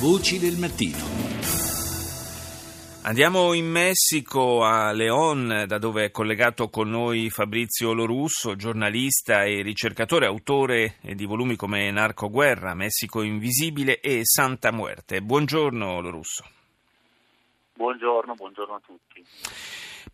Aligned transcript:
Voci 0.00 0.38
del 0.38 0.58
mattino. 0.58 0.98
Andiamo 3.02 3.52
in 3.52 3.66
Messico, 3.66 4.64
a 4.64 4.92
León, 4.92 5.64
da 5.66 5.78
dove 5.78 6.06
è 6.06 6.10
collegato 6.10 6.68
con 6.68 6.90
noi 6.90 7.30
Fabrizio 7.30 7.92
Lorusso, 7.92 8.56
giornalista 8.56 9.44
e 9.44 9.62
ricercatore, 9.62 10.26
autore 10.26 10.96
di 11.00 11.24
volumi 11.26 11.54
come 11.56 11.90
Narcoguerra, 11.90 12.74
Messico 12.74 13.22
Invisibile 13.22 14.00
e 14.00 14.20
Santa 14.24 14.72
Muerte. 14.72 15.22
Buongiorno 15.22 16.00
Lorusso. 16.00 16.44
Buongiorno, 17.74 18.34
buongiorno 18.34 18.74
a 18.74 18.80
tutti. 18.84 19.24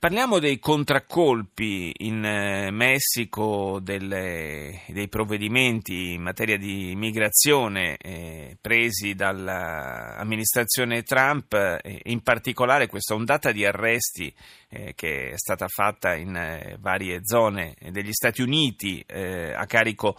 Parliamo 0.00 0.38
dei 0.38 0.58
contraccolpi 0.58 1.92
in 1.98 2.24
eh, 2.24 2.70
Messico, 2.70 3.80
delle, 3.82 4.80
dei 4.86 5.08
provvedimenti 5.08 6.14
in 6.14 6.22
materia 6.22 6.56
di 6.56 6.92
immigrazione 6.92 7.98
eh, 7.98 8.56
presi 8.58 9.14
dall'amministrazione 9.14 11.02
Trump, 11.02 11.52
eh, 11.52 12.00
in 12.04 12.22
particolare 12.22 12.86
questa 12.86 13.12
ondata 13.12 13.52
di 13.52 13.66
arresti 13.66 14.32
eh, 14.72 14.94
che 14.94 15.30
è 15.30 15.36
stata 15.36 15.66
fatta 15.66 16.14
in 16.14 16.34
eh, 16.34 16.76
varie 16.78 17.20
zone 17.24 17.74
degli 17.90 18.12
Stati 18.12 18.40
Uniti 18.40 19.02
eh, 19.06 19.52
a 19.52 19.66
carico 19.66 20.16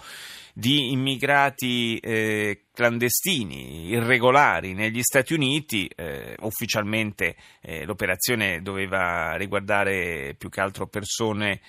di 0.54 0.92
immigrati 0.92 1.98
eh, 2.00 2.64
clandestini, 2.74 3.88
irregolari 3.88 4.74
negli 4.74 5.02
Stati 5.02 5.34
Uniti. 5.34 5.90
Eh, 5.96 6.36
ufficialmente 6.42 7.38
eh, 7.62 7.86
l'operazione 7.86 8.62
doveva 8.62 9.36
riguardare 9.38 10.36
più 10.38 10.50
che 10.50 10.60
altro 10.60 10.88
persone 10.88 11.62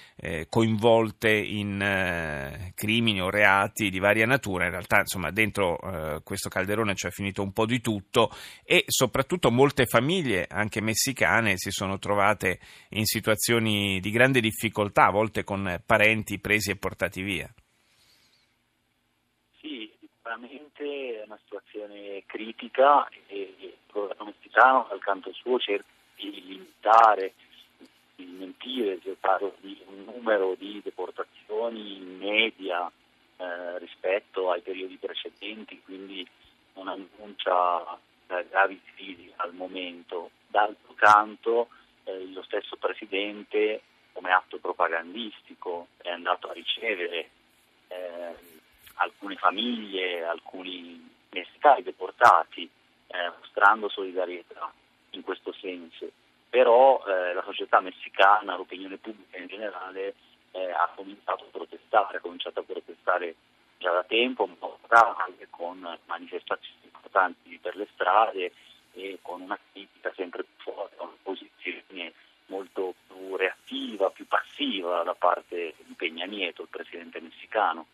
coinvolte 0.49 1.31
in 1.31 2.71
crimini 2.75 3.21
o 3.21 3.29
reati 3.29 3.91
di 3.91 3.99
varia 3.99 4.25
natura. 4.25 4.65
In 4.65 4.71
realtà, 4.71 5.01
insomma, 5.01 5.31
dentro 5.31 6.21
questo 6.23 6.49
calderone 6.49 6.95
c'è 6.95 7.11
finito 7.11 7.43
un 7.43 7.53
po' 7.53 7.67
di 7.67 7.81
tutto 7.81 8.31
e 8.65 8.85
soprattutto 8.87 9.51
molte 9.51 9.87
famiglie, 9.87 10.47
anche 10.49 10.81
messicane, 10.81 11.55
si 11.57 11.71
sono 11.71 11.99
trovate 11.99 12.61
in 12.91 13.05
situazioni 13.05 14.01
di 14.01 14.11
grande 14.11 14.41
difficoltà, 14.41 15.07
a 15.07 15.11
volte 15.11 15.45
con 15.45 15.81
parenti 15.85 16.39
presi 16.39 16.71
e 16.71 16.77
portati 16.77 17.23
via. 17.23 17.53
sicuramente 20.33 21.21
è 21.21 21.25
una 21.27 21.39
situazione 21.43 22.23
critica 22.27 23.09
e 23.27 23.55
il 23.59 23.75
governo 23.91 24.27
messicano 24.27 24.87
dal 24.89 25.01
canto 25.01 25.33
suo 25.33 25.59
cerca 25.59 25.85
di 26.17 26.43
limitare, 26.47 27.35
di 28.15 28.25
mentire, 28.25 28.99
se 29.03 29.17
parlo 29.19 29.55
di 29.61 29.81
un 29.87 30.05
numero 30.05 30.55
di 30.55 30.81
deportazioni 30.83 31.97
in 31.97 32.19
media 32.19 32.91
eh, 33.37 33.79
rispetto 33.79 34.51
ai 34.51 34.61
periodi 34.61 34.97
precedenti, 34.97 35.81
quindi 35.85 36.27
non 36.75 36.89
annuncia 36.89 37.99
eh, 38.29 38.47
gravi 38.49 38.81
crisi 38.95 39.33
al 39.37 39.53
momento. 39.55 40.31
D'altro 40.47 40.93
canto 40.95 41.69
eh, 42.05 42.27
lo 42.33 42.43
stesso 42.43 42.77
Presidente 42.77 43.83
come 44.13 44.33
atto 44.33 44.59
propagandistico 44.59 45.89
è 45.99 46.11
andato 46.11 46.49
a 46.49 46.53
ricevere 46.53 47.31
eh, 47.89 48.35
alcune 48.95 49.37
famiglie, 49.37 50.25
alcuni 50.25 51.11
messicani 51.31 51.83
deportati, 51.83 52.69
eh, 53.07 53.33
mostrando 53.39 53.89
solidarietà 53.89 54.73
in 55.11 55.23
questo 55.23 55.53
senso. 55.53 56.11
Però 56.49 57.03
eh, 57.07 57.33
la 57.33 57.43
società 57.43 57.81
messicana, 57.81 58.57
l'opinione 58.57 58.99
pubblica 58.99 59.39
in 59.39 59.47
generale, 59.47 60.15
eh, 60.51 60.71
ha 60.71 60.91
cominciato 60.95 61.45
a 61.45 61.51
protestare, 61.51 62.19
ha 62.19 62.21
cominciato 62.21 62.61
a 62.61 62.65
protestare 62.65 63.35
già 63.79 63.91
da 63.91 64.05
tempo, 64.05 64.47
ma 64.47 64.69
anche 65.17 65.47
con 65.49 65.81
manifestazioni 66.05 66.83
importanti 66.85 67.59
per 67.61 67.77
le 67.77 67.89
strade 67.95 68.53
e 68.93 69.19
con 69.23 69.41
una 69.41 69.59
critica 69.73 70.13
sempre 70.15 70.45
più 70.45 70.73
forte, 70.73 70.97
una 70.99 71.13
posizione 71.63 72.13
molto 72.47 72.95
più 73.07 73.37
reattiva, 73.37 74.11
più 74.11 74.27
passiva 74.27 75.03
da 75.03 75.15
parte 75.15 75.75
di 75.85 75.95
Peña 75.97 76.29
Nieto, 76.29 76.63
il 76.63 76.69
presidente 76.69 77.21
messicano. 77.21 77.87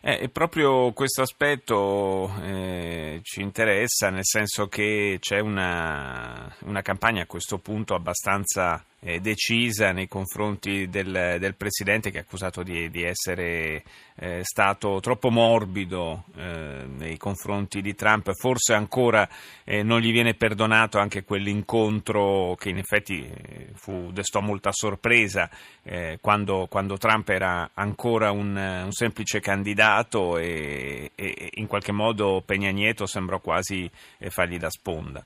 Eh, 0.00 0.28
proprio 0.30 0.92
questo 0.92 1.22
aspetto 1.22 2.32
eh, 2.42 3.20
ci 3.22 3.42
interessa, 3.42 4.10
nel 4.10 4.24
senso 4.24 4.66
che 4.66 5.18
c'è 5.20 5.40
una, 5.40 6.54
una 6.60 6.82
campagna 6.82 7.22
a 7.22 7.26
questo 7.26 7.58
punto 7.58 7.94
abbastanza 7.94 8.82
eh, 9.00 9.20
decisa 9.20 9.92
nei 9.92 10.08
confronti 10.08 10.88
del, 10.88 11.36
del, 11.38 11.54
Presidente 11.54 12.10
che 12.10 12.18
è 12.18 12.20
accusato 12.22 12.62
di, 12.62 12.90
di 12.90 13.04
essere 13.04 13.82
eh, 14.16 14.40
stato 14.42 14.98
troppo 15.00 15.30
morbido 15.30 16.24
eh, 16.36 16.84
nei 16.86 17.16
confronti 17.16 17.80
di 17.80 17.94
Trump. 17.94 18.32
Forse 18.34 18.74
ancora 18.74 19.28
eh, 19.64 19.82
non 19.82 20.00
gli 20.00 20.10
viene 20.10 20.34
perdonato 20.34 20.98
anche 20.98 21.24
quell'incontro 21.24 22.56
che 22.58 22.70
in 22.70 22.78
effetti 22.78 23.24
eh, 23.24 23.68
fu, 23.74 24.10
destò 24.12 24.40
molta 24.40 24.72
sorpresa 24.72 25.48
eh, 25.82 26.18
quando, 26.20 26.66
quando, 26.68 26.96
Trump 26.98 27.28
era 27.28 27.70
ancora 27.74 28.32
un, 28.32 28.56
un 28.56 28.92
semplice 28.92 29.40
candidato 29.40 30.36
e, 30.38 31.12
e, 31.14 31.50
in 31.54 31.66
qualche 31.66 31.92
modo 31.92 32.42
Peña 32.44 32.72
Nieto 32.72 33.06
sembrò 33.06 33.38
quasi 33.38 33.88
fargli 34.28 34.58
da 34.58 34.70
sponda 34.70 35.24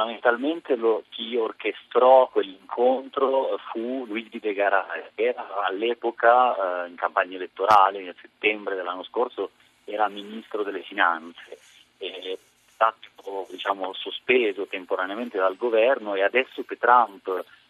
fondamentalmente 0.00 0.76
lo, 0.76 1.04
chi 1.10 1.36
orchestrò 1.36 2.28
quell'incontro 2.28 3.58
fu 3.70 4.06
Luigi 4.06 4.40
De 4.40 4.54
Garay, 4.54 5.10
che 5.14 5.24
era 5.28 5.64
all'epoca 5.64 6.84
eh, 6.84 6.88
in 6.88 6.94
campagna 6.94 7.36
elettorale, 7.36 8.00
nel 8.00 8.16
settembre 8.20 8.76
dell'anno 8.76 9.04
scorso, 9.04 9.50
era 9.84 10.08
ministro 10.08 10.62
delle 10.62 10.82
finanze. 10.82 11.58
è 11.98 12.38
stato 12.72 13.46
diciamo, 13.50 13.92
sospeso 13.92 14.66
temporaneamente 14.66 15.36
dal 15.36 15.56
governo 15.56 16.14
e 16.14 16.22
adesso 16.22 16.64
che 16.64 16.78
Trump 16.78 17.28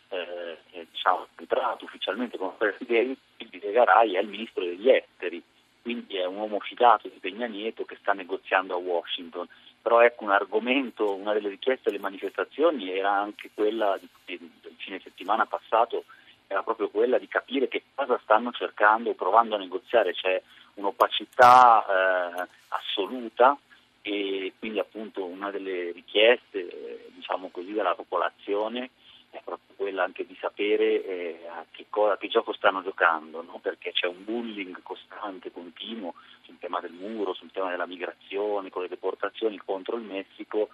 eh, 0.09 0.59
è 0.71 0.87
diciamo, 0.89 1.27
entrato 1.37 1.85
ufficialmente 1.85 2.39
come 2.39 2.53
presidente, 2.57 3.21
Luigi 3.39 3.59
De 3.59 3.73
Garay 3.73 4.12
è 4.12 4.21
il 4.21 4.29
ministro 4.29 4.62
degli 4.62 4.89
esteri, 4.89 5.43
quindi 5.83 6.17
è 6.17 6.27
un 6.27 6.37
uomo 6.37 6.61
fidato 6.61 7.09
di 7.09 7.19
Peña 7.21 7.49
Nieto 7.49 7.85
che 7.85 7.97
sta 8.01 8.12
negoziando 8.12 8.75
a 8.75 8.79
Washington 8.79 9.49
però 9.81 10.01
ecco 10.03 10.25
un 10.25 10.31
argomento, 10.31 11.15
una 11.15 11.33
delle 11.33 11.49
richieste 11.49 11.91
delle 11.91 12.03
manifestazioni 12.03 12.91
era 12.91 13.13
anche 13.13 13.51
quella 13.55 13.99
di, 13.99 14.09
del 14.39 14.75
fine 14.77 15.01
settimana 15.03 15.47
passato, 15.47 16.05
era 16.47 16.63
proprio 16.63 16.91
quella 16.91 17.19
di 17.19 17.29
capire 17.29 17.69
che 17.69 17.85
cosa 17.95 18.19
stanno 18.23 18.51
cercando, 18.53 19.15
provando 19.15 19.55
a 19.55 19.59
negoziare, 19.59 20.13
c'è 20.13 20.41
un'opacità 20.75 21.85
eh, 21.85 22.49
assoluta 22.69 23.57
e 24.03 24.53
quindi 24.59 24.79
appunto 24.79 25.25
una 25.25 25.51
delle 25.51 25.93
richieste 25.93 26.59
eh, 26.59 27.11
diciamo 27.15 27.51
così, 27.51 27.73
della 27.73 27.95
popolazione 27.95 28.91
è 29.31 29.41
proprio 29.45 29.77
quella 29.77 30.03
anche 30.03 30.27
di 30.27 30.37
sapere 30.41 31.05
eh, 31.05 31.47
a, 31.49 31.65
che 31.71 31.87
cosa, 31.89 32.17
che 32.17 32.29
gioco 32.29 32.53
stanno 32.53 32.83
giocando, 32.83 33.43
no? 33.43 33.59
perché 33.62 33.93
c'è 33.93 34.07
un 34.07 34.25
bullying 34.25 34.83
costante, 34.83 35.53
continuo 35.53 36.15
tema 36.60 36.81
del 36.81 36.93
muro, 36.93 37.34
sul 37.34 37.50
tema 37.50 37.71
della 37.71 37.87
migrazione, 37.87 38.71
con 38.71 38.82
le 38.82 38.88
deportazioni 38.88 39.59
contro 39.59 39.97
il 39.97 40.04
Messico 40.04 40.69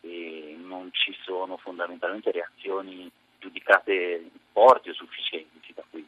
e 0.00 0.56
non 0.58 0.88
ci 0.92 1.14
sono 1.22 1.58
fondamentalmente 1.58 2.30
reazioni 2.30 3.10
giudicate 3.38 4.30
forti 4.52 4.88
o 4.88 4.94
sufficienti 4.94 5.74
da 5.74 5.84
qui. 5.90 6.06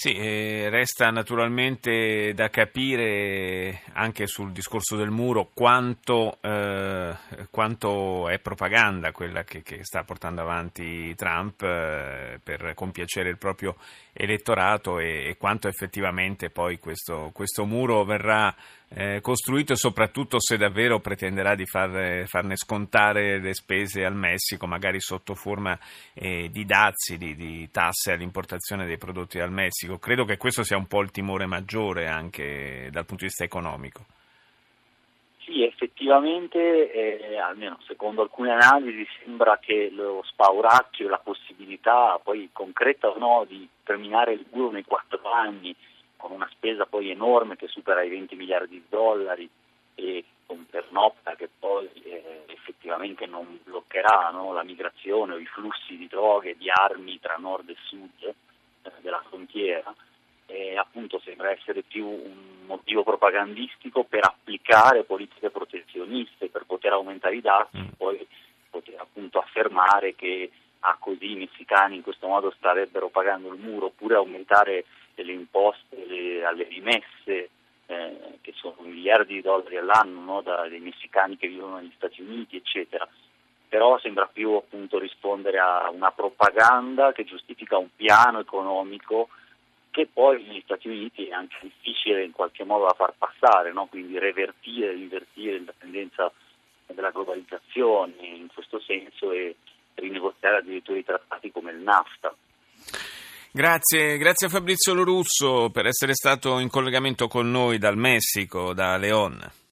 Sì, 0.00 0.12
resta 0.12 1.10
naturalmente 1.10 2.32
da 2.32 2.50
capire 2.50 3.80
anche 3.94 4.28
sul 4.28 4.52
discorso 4.52 4.94
del 4.94 5.10
muro 5.10 5.50
quanto, 5.52 6.38
eh, 6.40 7.16
quanto 7.50 8.28
è 8.28 8.38
propaganda 8.38 9.10
quella 9.10 9.42
che, 9.42 9.62
che, 9.62 9.82
sta 9.82 10.04
portando 10.04 10.40
avanti 10.40 11.12
Trump 11.16 11.62
eh, 11.62 12.38
per 12.40 12.74
compiacere 12.74 13.28
il 13.28 13.38
proprio 13.38 13.74
elettorato 14.12 15.00
e, 15.00 15.30
e 15.30 15.36
quanto 15.36 15.66
effettivamente 15.66 16.48
poi 16.50 16.78
questo, 16.78 17.32
questo 17.32 17.66
muro 17.66 18.04
verrà 18.04 18.54
eh, 18.90 19.20
costruito 19.20 19.74
e 19.74 19.76
soprattutto 19.76 20.40
se 20.40 20.56
davvero 20.56 21.00
pretenderà 21.00 21.54
di 21.54 21.66
far, 21.66 22.26
farne 22.26 22.56
scontare 22.56 23.38
le 23.38 23.52
spese 23.52 24.04
al 24.04 24.14
Messico, 24.14 24.66
magari 24.66 25.00
sotto 25.00 25.34
forma 25.34 25.78
eh, 26.14 26.48
di 26.50 26.64
dazi, 26.64 27.18
di, 27.18 27.34
di, 27.34 27.68
tasse 27.70 28.12
all'importazione 28.12 28.86
dei 28.86 28.96
prodotti 28.96 29.38
dal 29.38 29.52
Messico. 29.52 29.87
Credo 29.96 30.24
che 30.24 30.36
questo 30.36 30.62
sia 30.62 30.76
un 30.76 30.86
po' 30.86 31.00
il 31.00 31.10
timore 31.10 31.46
maggiore 31.46 32.08
anche 32.08 32.88
dal 32.90 33.06
punto 33.06 33.22
di 33.22 33.28
vista 33.28 33.44
economico. 33.44 34.04
Sì, 35.38 35.62
effettivamente, 35.64 36.92
eh, 36.92 37.38
almeno 37.38 37.78
secondo 37.86 38.20
alcune 38.20 38.52
analisi, 38.52 39.06
sembra 39.24 39.58
che 39.58 39.88
lo 39.90 40.22
spauracchio, 40.26 41.08
la 41.08 41.18
possibilità, 41.18 42.20
poi 42.22 42.50
concreta 42.52 43.08
o 43.08 43.16
no, 43.18 43.46
di 43.48 43.66
terminare 43.82 44.34
il 44.34 44.44
muro 44.50 44.72
nei 44.72 44.84
quattro 44.84 45.20
anni 45.32 45.74
con 46.18 46.32
una 46.32 46.48
spesa 46.50 46.84
poi 46.84 47.10
enorme 47.10 47.56
che 47.56 47.68
supera 47.68 48.02
i 48.02 48.10
20 48.10 48.34
miliardi 48.34 48.74
di 48.74 48.84
dollari 48.88 49.48
e 49.94 50.24
con 50.44 50.66
pernocta 50.68 51.34
che 51.34 51.48
poi 51.58 51.88
eh, 52.02 52.44
effettivamente 52.46 53.26
non 53.26 53.58
bloccherà 53.62 54.30
no, 54.32 54.52
la 54.52 54.64
migrazione 54.64 55.34
o 55.34 55.38
i 55.38 55.46
flussi 55.46 55.96
di 55.96 56.08
droghe, 56.08 56.56
di 56.56 56.68
armi 56.70 57.18
tra 57.20 57.36
nord 57.36 57.68
e 57.70 57.76
sud 57.84 58.22
eh, 58.22 58.92
della 59.00 59.22
frontiera, 59.48 59.94
eh, 60.46 60.72
e 60.72 60.76
appunto 60.76 61.20
sembra 61.24 61.50
essere 61.50 61.82
più 61.82 62.06
un 62.06 62.66
motivo 62.66 63.02
propagandistico 63.02 64.04
per 64.04 64.24
applicare 64.24 65.04
politiche 65.04 65.50
protezioniste, 65.50 66.48
per 66.48 66.64
poter 66.66 66.92
aumentare 66.92 67.36
i 67.36 67.40
dazi, 67.40 67.78
mm. 67.78 67.88
poi 67.96 68.26
poter 68.70 69.00
appunto 69.00 69.38
affermare 69.38 70.14
che 70.14 70.50
ah, 70.80 70.96
così 71.00 71.32
i 71.32 71.36
messicani 71.36 71.96
in 71.96 72.02
questo 72.02 72.28
modo 72.28 72.52
starebbero 72.56 73.08
pagando 73.08 73.52
il 73.52 73.60
muro, 73.60 73.86
oppure 73.86 74.14
aumentare 74.14 74.84
le 75.14 75.32
imposte 75.32 76.06
le, 76.06 76.44
alle 76.44 76.64
rimesse, 76.64 77.50
eh, 77.86 78.38
che 78.40 78.52
sono 78.54 78.76
miliardi 78.82 79.34
di 79.34 79.40
dollari 79.40 79.76
all'anno 79.78 80.20
no, 80.20 80.42
dai 80.42 80.78
messicani 80.78 81.36
che 81.36 81.48
vivono 81.48 81.78
negli 81.78 81.92
Stati 81.96 82.22
Uniti, 82.22 82.56
eccetera. 82.56 83.08
Però 83.68 83.98
sembra 83.98 84.28
più 84.32 84.52
appunto 84.52 84.98
rispondere 84.98 85.58
a 85.58 85.90
una 85.90 86.10
propaganda 86.10 87.12
che 87.12 87.24
giustifica 87.24 87.76
un 87.76 87.88
piano 87.94 88.40
economico 88.40 89.28
che 89.90 90.08
poi 90.12 90.42
negli 90.44 90.62
Stati 90.64 90.88
Uniti 90.88 91.26
è 91.26 91.32
anche 91.32 91.56
difficile 91.60 92.24
in 92.24 92.32
qualche 92.32 92.64
modo 92.64 92.84
da 92.84 92.94
far 92.94 93.14
passare, 93.18 93.72
no? 93.72 93.86
quindi 93.86 94.18
revertire, 94.18 94.94
invertire 94.94 95.62
la 95.64 95.74
tendenza 95.78 96.30
della 96.86 97.10
globalizzazione 97.10 98.14
in 98.20 98.46
questo 98.52 98.80
senso 98.80 99.32
e 99.32 99.56
rinegoziare 99.94 100.58
addirittura 100.58 100.98
i 100.98 101.04
trattati 101.04 101.50
come 101.50 101.72
il 101.72 101.78
NAFTA. 101.78 102.34
Grazie, 103.50 104.18
grazie 104.18 104.46
a 104.46 104.50
Fabrizio 104.50 104.94
Lorusso 104.94 105.70
per 105.70 105.86
essere 105.86 106.14
stato 106.14 106.58
in 106.58 106.68
collegamento 106.68 107.26
con 107.26 107.50
noi 107.50 107.78
dal 107.78 107.96
Messico, 107.96 108.72
da 108.72 108.96
Leon. 108.96 109.66